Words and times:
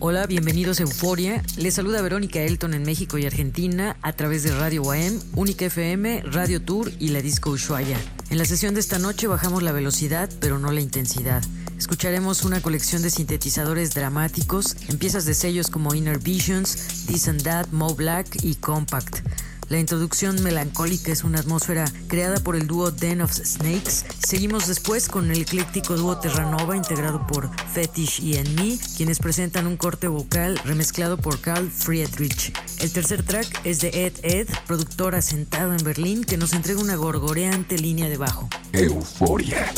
Hola, 0.00 0.26
bienvenidos 0.26 0.78
a 0.78 0.84
Euforia. 0.84 1.42
Les 1.56 1.74
saluda 1.74 2.00
Verónica 2.02 2.38
Elton 2.40 2.72
en 2.72 2.84
México 2.84 3.18
y 3.18 3.26
Argentina 3.26 3.96
a 4.00 4.12
través 4.12 4.44
de 4.44 4.52
Radio 4.52 4.82
UAM, 4.82 5.18
Única 5.34 5.64
FM, 5.64 6.22
Radio 6.22 6.62
Tour 6.62 6.92
y 7.00 7.08
la 7.08 7.20
Disco 7.20 7.50
Ushuaia. 7.50 7.98
En 8.30 8.38
la 8.38 8.44
sesión 8.44 8.74
de 8.74 8.80
esta 8.80 9.00
noche 9.00 9.26
bajamos 9.26 9.64
la 9.64 9.72
velocidad, 9.72 10.30
pero 10.40 10.60
no 10.60 10.70
la 10.70 10.80
intensidad. 10.80 11.42
Escucharemos 11.76 12.44
una 12.44 12.62
colección 12.62 13.02
de 13.02 13.10
sintetizadores 13.10 13.92
dramáticos 13.92 14.76
en 14.88 14.98
piezas 14.98 15.24
de 15.24 15.34
sellos 15.34 15.66
como 15.66 15.92
Inner 15.92 16.20
Visions, 16.20 17.06
This 17.08 17.26
and 17.26 17.42
That, 17.42 17.66
Mo 17.72 17.92
Black 17.96 18.44
y 18.44 18.54
Compact. 18.54 19.26
La 19.68 19.78
introducción 19.78 20.42
melancólica 20.42 21.12
es 21.12 21.24
una 21.24 21.40
atmósfera 21.40 21.84
creada 22.06 22.40
por 22.40 22.56
el 22.56 22.66
dúo 22.66 22.90
Den 22.90 23.20
of 23.20 23.32
Snakes. 23.32 24.06
Seguimos 24.26 24.66
después 24.66 25.08
con 25.08 25.30
el 25.30 25.42
ecléctico 25.42 25.94
dúo 25.94 26.18
Terranova 26.18 26.74
integrado 26.74 27.26
por 27.26 27.50
Fetish 27.74 28.22
y 28.22 28.36
En 28.36 28.54
Me, 28.54 28.78
quienes 28.96 29.18
presentan 29.18 29.66
un 29.66 29.76
corte 29.76 30.08
vocal 30.08 30.58
remezclado 30.64 31.18
por 31.18 31.40
Carl 31.40 31.70
Friedrich. 31.70 32.54
El 32.80 32.92
tercer 32.92 33.22
track 33.22 33.60
es 33.64 33.80
de 33.80 34.06
Ed 34.06 34.14
Ed, 34.22 34.48
productor 34.66 35.14
asentado 35.14 35.74
en 35.74 35.84
Berlín, 35.84 36.24
que 36.24 36.38
nos 36.38 36.54
entrega 36.54 36.80
una 36.80 36.96
gorgoreante 36.96 37.76
línea 37.76 38.08
de 38.08 38.16
bajo. 38.16 38.48
Euforia. 38.72 39.70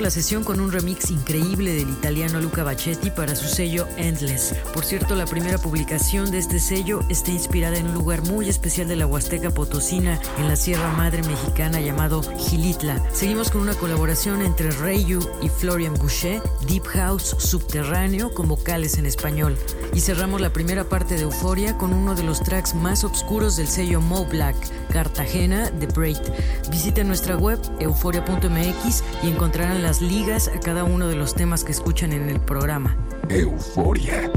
La 0.00 0.10
sesión 0.10 0.44
con 0.44 0.60
un 0.60 0.70
remix 0.70 1.10
increíble 1.10 1.72
del 1.72 1.88
italiano 1.88 2.38
Luca 2.38 2.62
Bacetti 2.62 3.10
para 3.10 3.34
su 3.34 3.46
sello 3.46 3.86
Endless. 3.96 4.54
Por 4.74 4.84
cierto, 4.84 5.14
la 5.14 5.24
primera 5.24 5.56
publicación 5.56 6.30
de 6.30 6.38
este 6.38 6.60
sello 6.60 7.00
está 7.08 7.30
inspirada 7.30 7.78
en 7.78 7.86
un 7.86 7.94
lugar 7.94 8.20
muy 8.28 8.50
especial 8.50 8.86
de 8.86 8.96
la 8.96 9.06
Huasteca 9.06 9.50
Potosina, 9.50 10.20
en 10.36 10.48
la 10.48 10.56
Sierra 10.56 10.92
Madre 10.92 11.22
Mexicana 11.22 11.80
llamado 11.80 12.22
Gilitla. 12.36 13.02
Seguimos 13.14 13.50
con 13.50 13.62
una 13.62 13.74
colaboración 13.74 14.42
entre 14.42 14.72
Reyu 14.72 15.20
y 15.40 15.48
Florian 15.48 15.94
Boucher, 15.94 16.42
Deep 16.66 16.84
House 16.88 17.36
Subterráneo 17.38 18.34
con 18.34 18.46
vocales 18.46 18.98
en 18.98 19.06
español. 19.06 19.56
Y 19.94 20.00
cerramos 20.00 20.42
la 20.42 20.52
primera 20.52 20.84
parte 20.84 21.14
de 21.14 21.22
Euforia 21.22 21.78
con 21.78 21.94
uno 21.94 22.14
de 22.14 22.24
los 22.24 22.42
tracks 22.42 22.74
más 22.74 23.04
oscuros 23.04 23.56
del 23.56 23.68
sello 23.68 24.02
Mo 24.02 24.26
Black, 24.26 24.56
Cartagena 24.94 25.70
de 25.70 25.88
Braid. 25.88 26.22
Visiten 26.70 27.08
nuestra 27.08 27.36
web 27.36 27.58
euforia.mx 27.80 29.02
y 29.24 29.28
encontrarán 29.28 29.82
las 29.82 30.00
ligas 30.00 30.46
a 30.46 30.60
cada 30.60 30.84
uno 30.84 31.08
de 31.08 31.16
los 31.16 31.34
temas 31.34 31.64
que 31.64 31.72
escuchan 31.72 32.12
en 32.12 32.28
el 32.30 32.40
programa. 32.40 32.96
Euforia. 33.28 34.30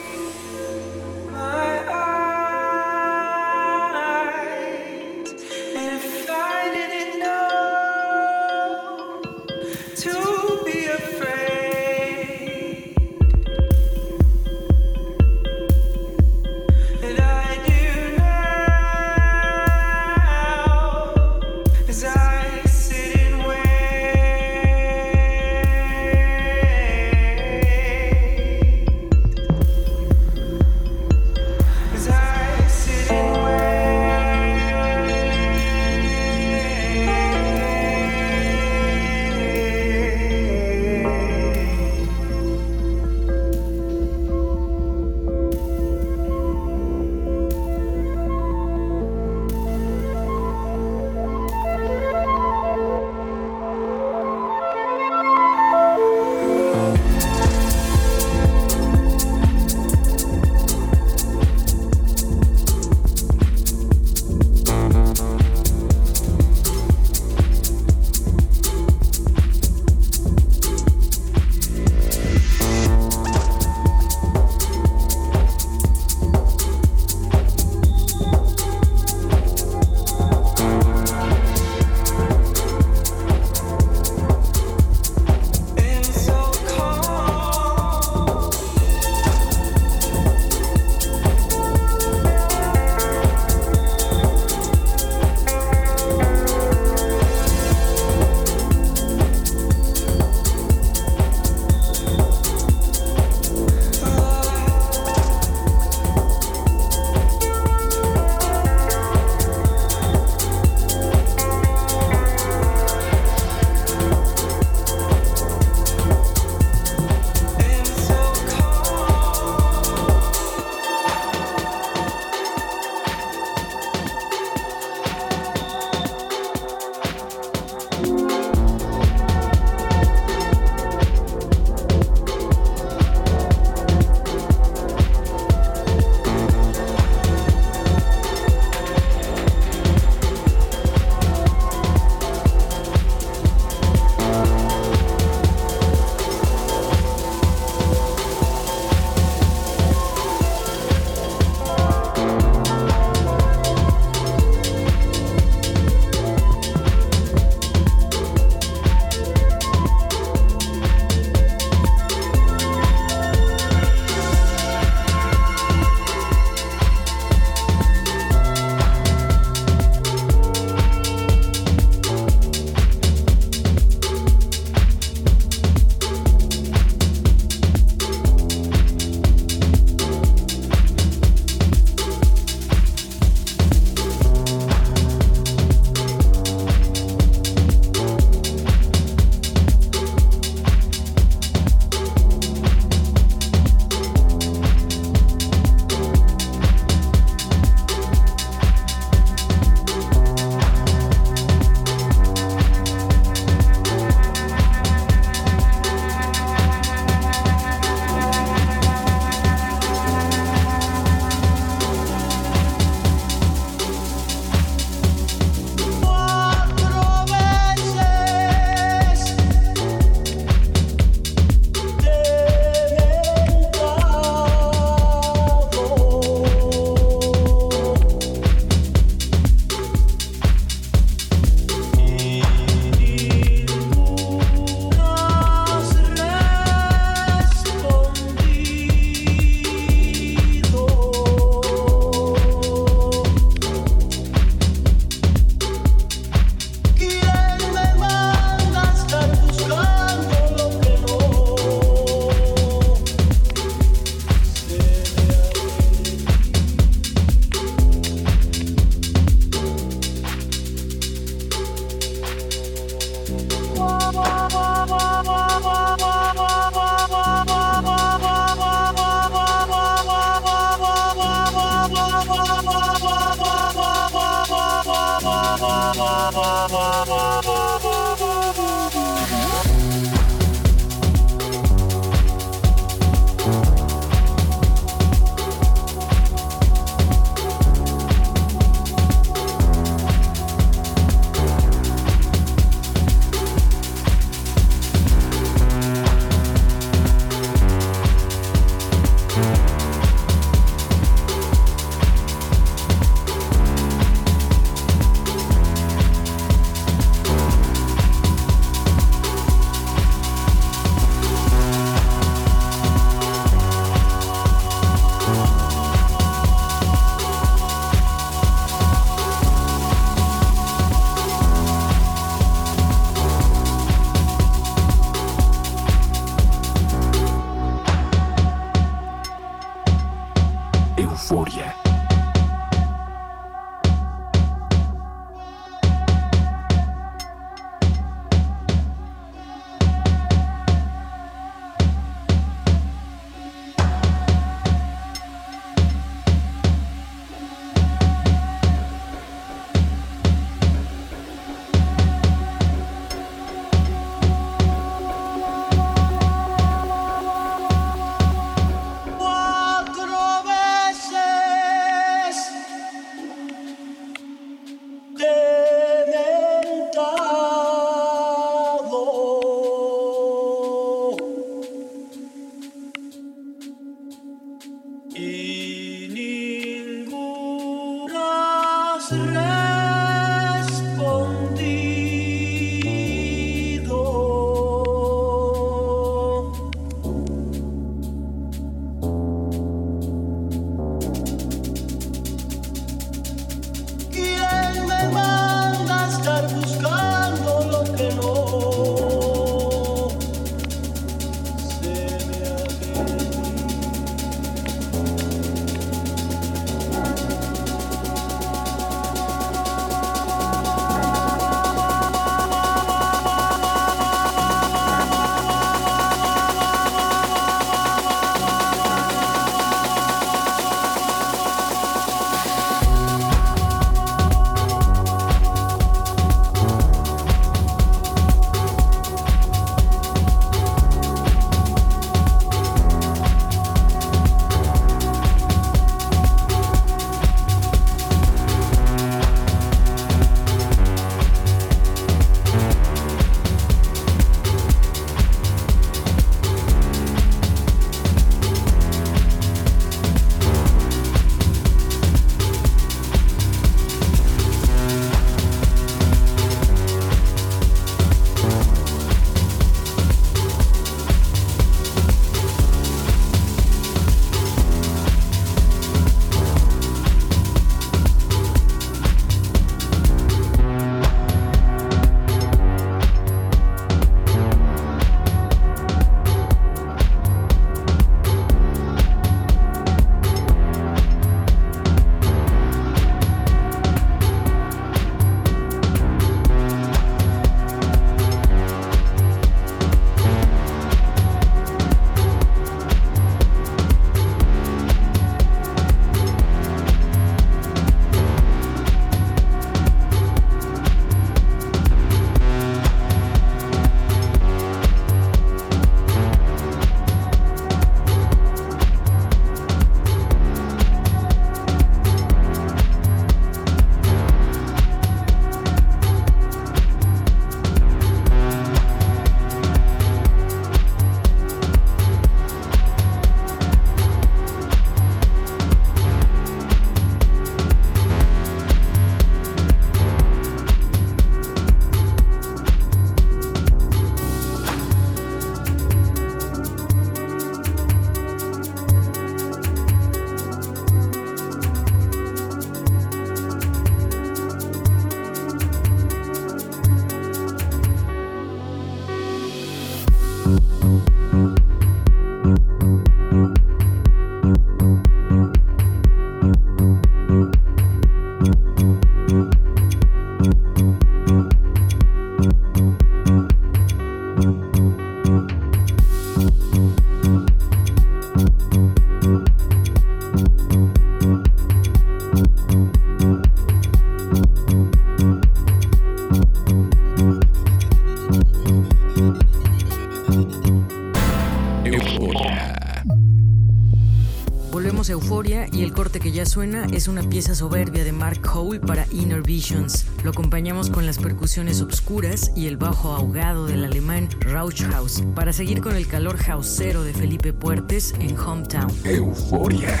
Euforia 585.26 585.66
y 585.72 585.82
el 585.82 585.92
corte 585.92 586.20
que 586.20 586.30
ya 586.30 586.46
suena 586.46 586.86
es 586.92 587.08
una 587.08 587.28
pieza 587.28 587.56
soberbia 587.56 588.04
de 588.04 588.12
Mark 588.12 588.40
Hole 588.54 588.78
para 588.78 589.08
Inner 589.10 589.42
Visions. 589.42 590.06
Lo 590.22 590.30
acompañamos 590.30 590.88
con 590.88 591.04
las 591.04 591.18
percusiones 591.18 591.82
obscuras 591.82 592.52
y 592.54 592.68
el 592.68 592.76
bajo 592.76 593.10
ahogado 593.10 593.66
del 593.66 593.84
alemán 593.84 594.28
Rauchhaus 594.38 595.24
para 595.34 595.52
seguir 595.52 595.80
con 595.80 595.96
el 595.96 596.06
calor 596.06 596.38
hausero 596.48 597.02
de 597.02 597.12
Felipe 597.12 597.52
Puertes 597.52 598.14
en 598.20 598.38
Hometown. 598.38 598.88
Euforia. 599.02 600.00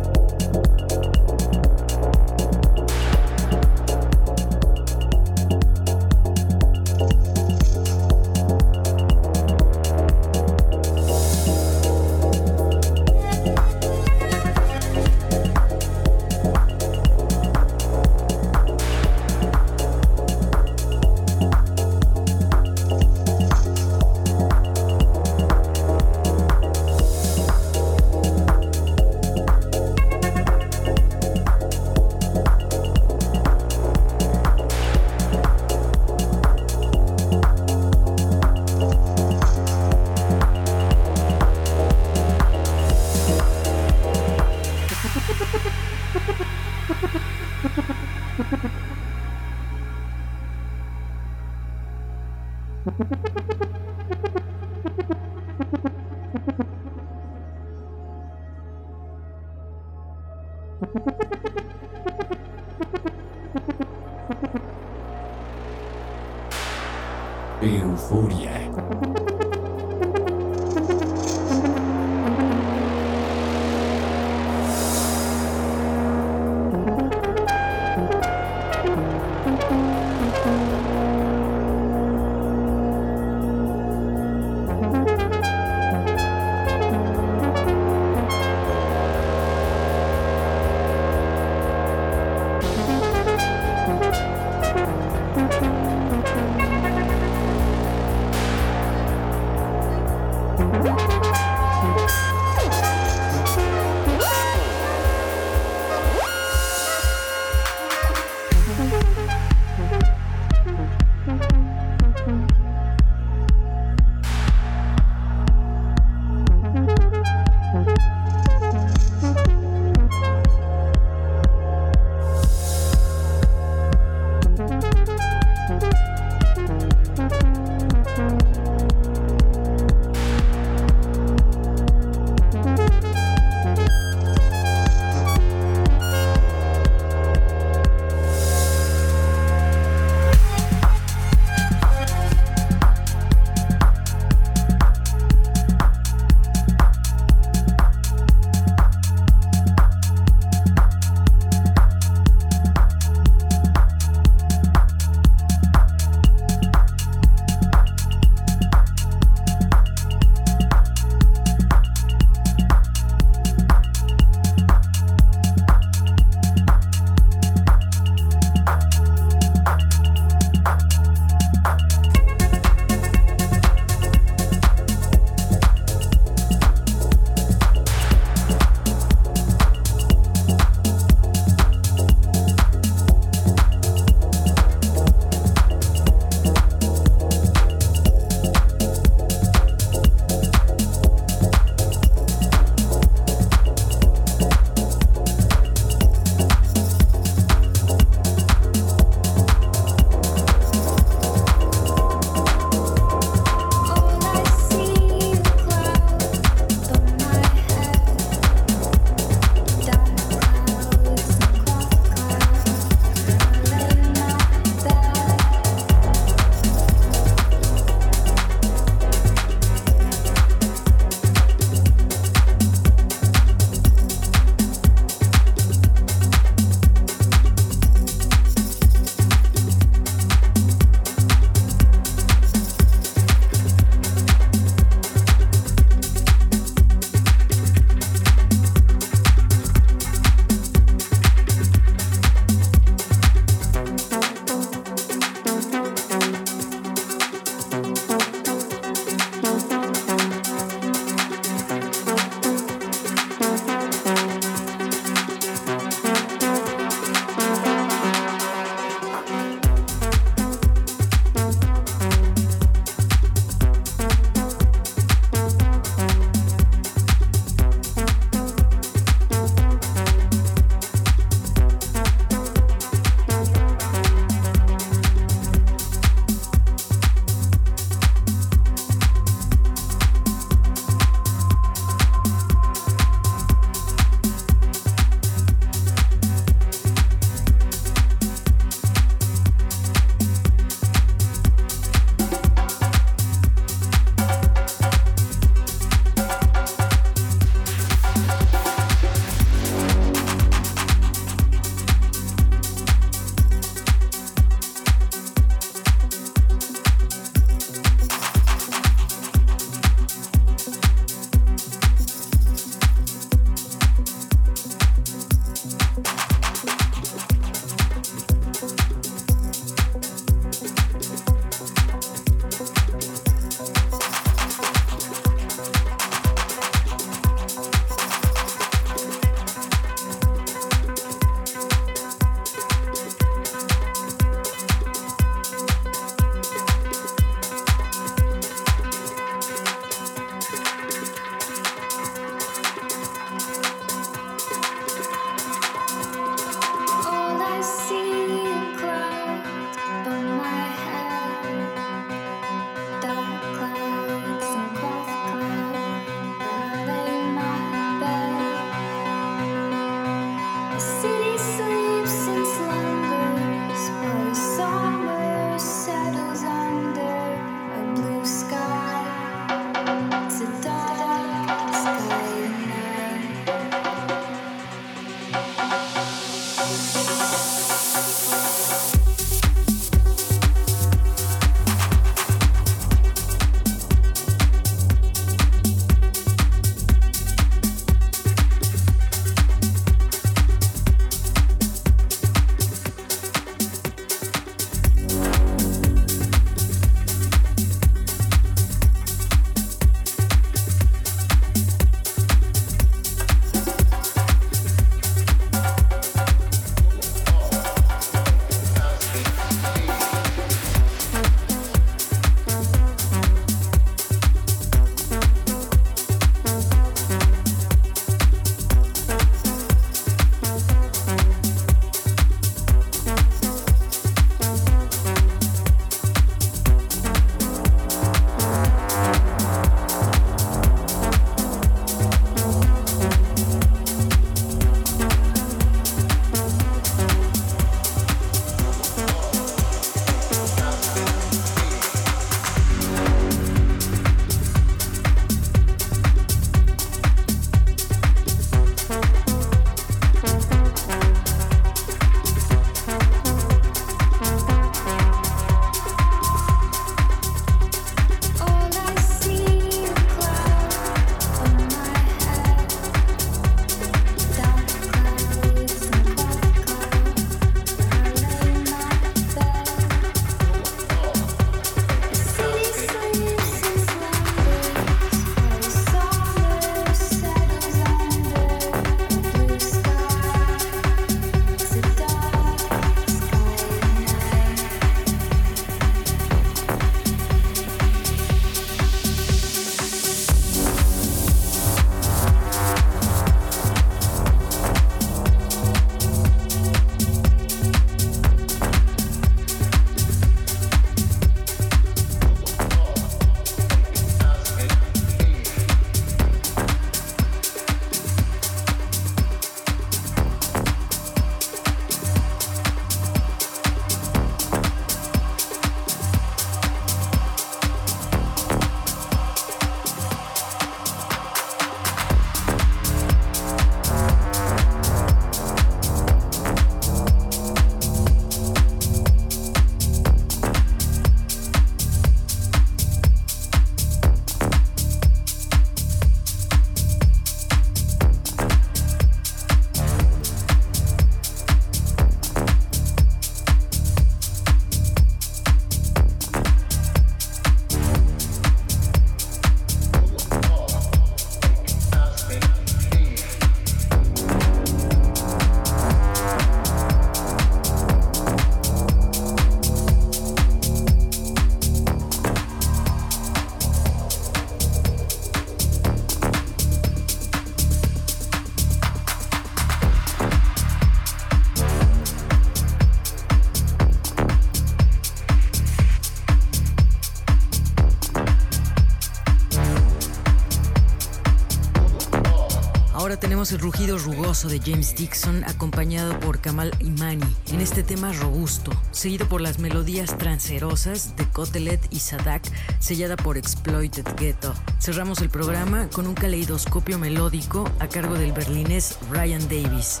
Rugido 583.70 583.98
rugoso 583.98 584.48
de 584.48 584.58
James 584.58 584.96
Dixon 584.96 585.44
acompañado 585.44 586.18
por 586.18 586.40
Kamal 586.40 586.72
Imani 586.80 587.36
en 587.52 587.60
este 587.60 587.84
tema 587.84 588.12
robusto, 588.12 588.72
seguido 588.90 589.28
por 589.28 589.40
las 589.40 589.60
melodías 589.60 590.18
trancerosas 590.18 591.14
de 591.14 591.24
Cotelet 591.28 591.80
y 591.92 592.00
Sadak, 592.00 592.42
sellada 592.80 593.14
por 593.14 593.38
Exploited 593.38 594.04
Ghetto. 594.16 594.52
Cerramos 594.80 595.20
el 595.20 595.30
programa 595.30 595.88
con 595.92 596.08
un 596.08 596.14
caleidoscopio 596.14 596.98
melódico 596.98 597.70
a 597.78 597.86
cargo 597.86 598.14
del 598.14 598.32
berlinés 598.32 598.98
Ryan 599.08 599.48
Davis. 599.48 600.00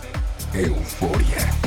Euforia. 0.52 1.59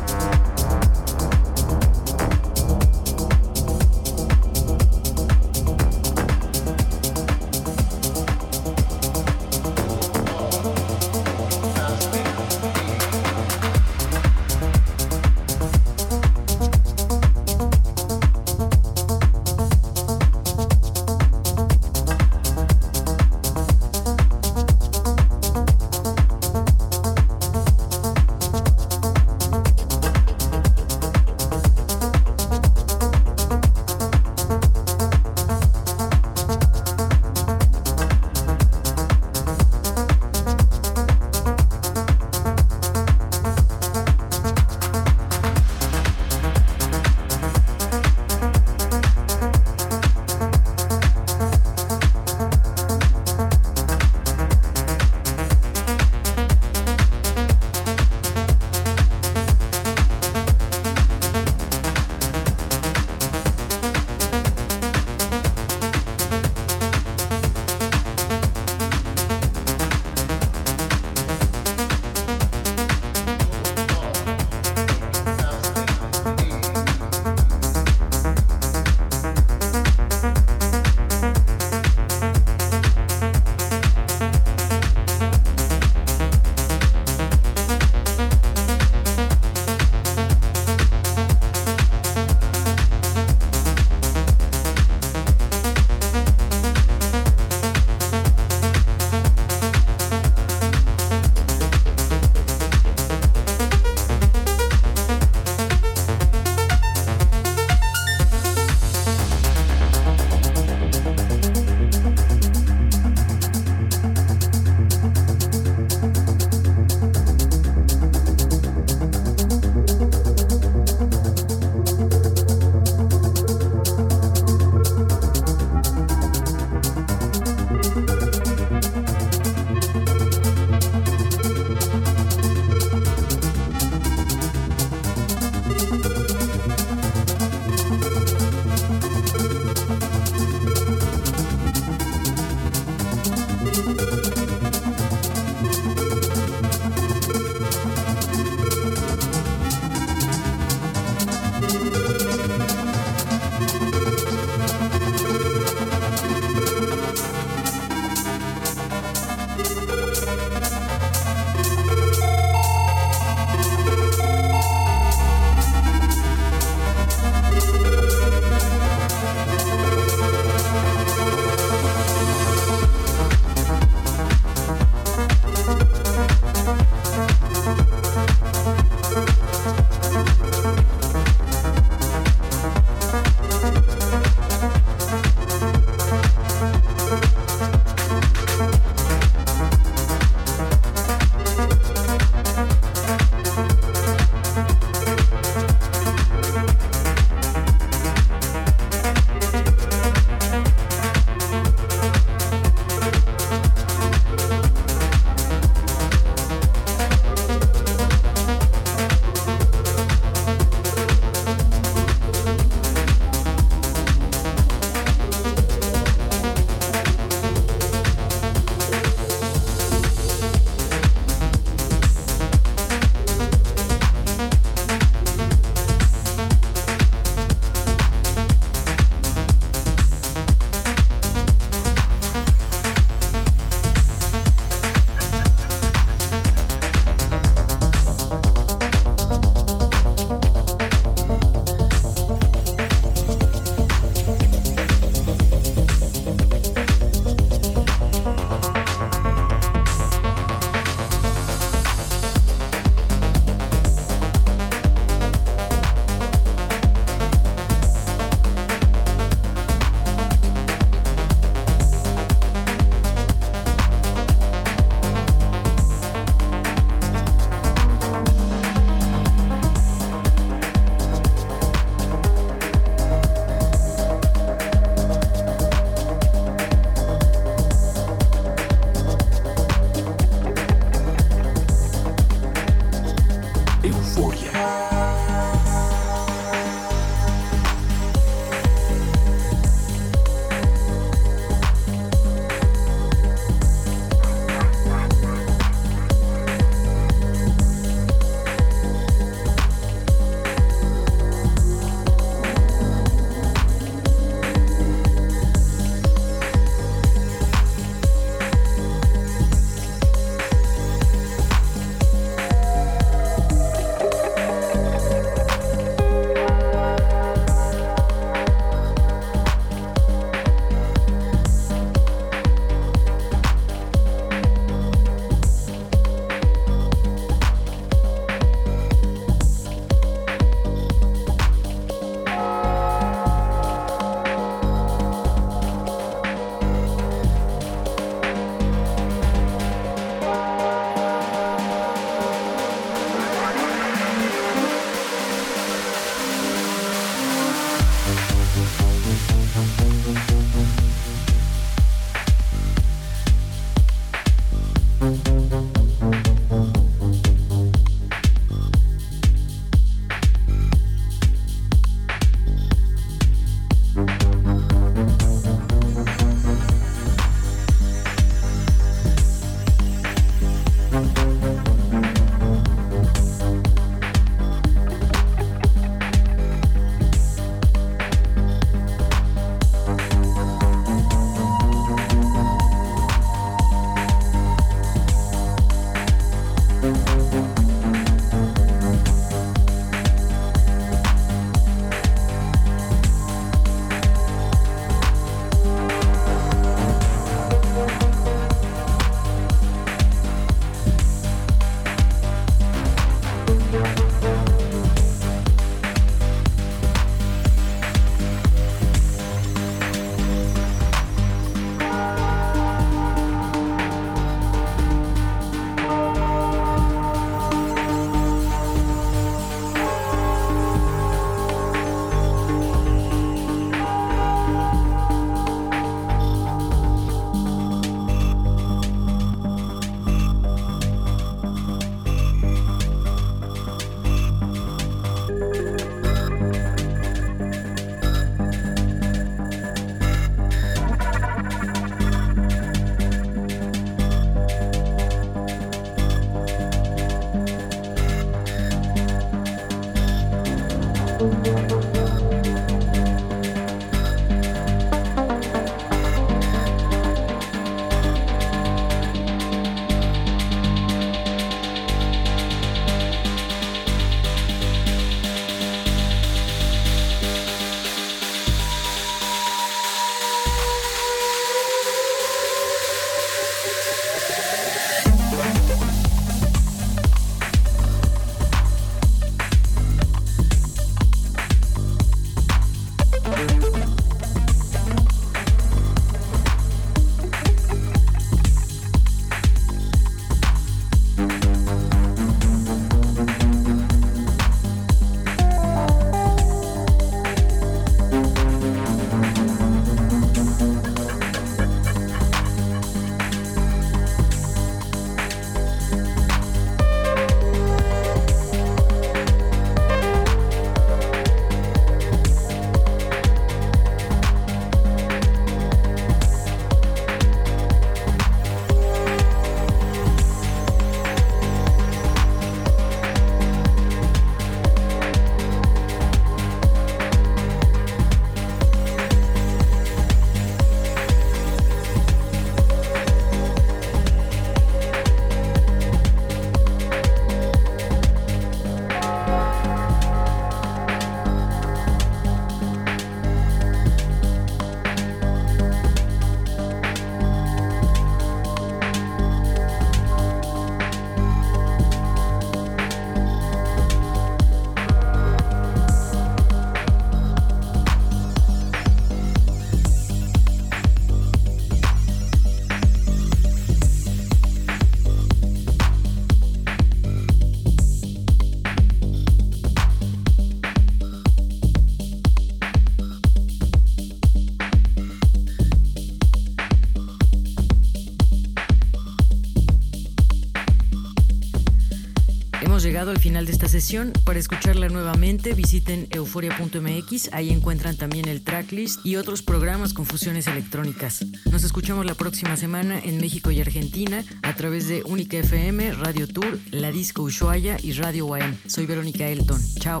Llegado 583.04 583.16
al 583.18 583.22
final 583.22 583.44
de 583.44 583.52
esta 583.52 583.68
sesión. 583.68 584.12
Para 584.24 584.38
escucharla 584.38 584.88
nuevamente, 584.88 585.52
visiten 585.52 586.06
euforia.mx. 586.10 587.34
Ahí 587.34 587.50
encuentran 587.50 587.96
también 587.96 588.28
el 588.28 588.42
tracklist 588.42 589.04
y 589.04 589.16
otros 589.16 589.42
programas 589.42 589.92
con 589.92 590.06
fusiones 590.06 590.46
electrónicas. 590.46 591.22
Nos 591.50 591.64
escuchamos 591.64 592.06
la 592.06 592.14
próxima 592.14 592.56
semana 592.56 592.98
en 592.98 593.18
México 593.18 593.50
y 593.50 593.60
Argentina 593.60 594.24
a 594.42 594.54
través 594.54 594.88
de 594.88 595.02
Única 595.04 595.36
FM, 595.36 595.92
Radio 595.92 596.26
Tour, 596.26 596.58
La 596.70 596.92
Disco 596.92 597.22
Ushuaia 597.22 597.76
y 597.82 597.92
Radio 597.92 598.24
UAM. 598.24 598.56
Soy 598.66 598.86
Verónica 598.86 599.28
Elton. 599.28 599.60
Chao. 599.80 600.00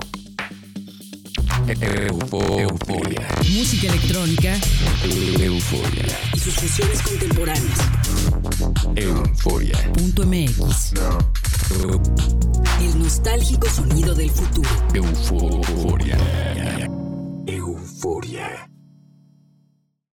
Euforia. 1.66 3.28
Música 3.50 3.88
electrónica 3.88 4.54
Euforia. 5.38 6.06
y 6.32 6.38
sus 6.38 6.54
fusiones 6.54 7.02
contemporáneas. 7.02 7.78
Euforia. 8.96 9.92
Punto 9.92 10.24
MX. 10.26 10.94
El 12.84 12.98
nostálgico 12.98 13.66
sonido 13.70 14.14
del 14.14 14.30
futuro. 14.30 14.68
Euforia. 14.92 16.18